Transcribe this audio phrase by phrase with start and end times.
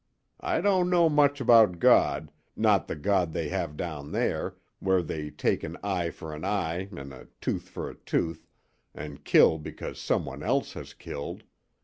[0.39, 5.29] I don't know much about God not the God they have down there, where they
[5.29, 8.47] take an eye for an eye an' a tooth for a tooth
[8.95, 11.43] and kill because some one else has killed.